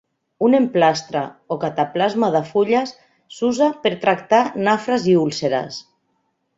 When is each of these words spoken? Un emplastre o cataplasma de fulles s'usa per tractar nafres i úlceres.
Un 0.45 0.55
emplastre 0.59 1.21
o 1.55 1.57
cataplasma 1.65 2.31
de 2.37 2.43
fulles 2.49 2.97
s'usa 3.39 3.71
per 3.87 3.95
tractar 4.09 4.43
nafres 4.71 5.11
i 5.15 5.19
úlceres. 5.29 5.83